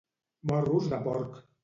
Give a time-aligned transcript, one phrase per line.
[0.51, 1.39] Morros de porc.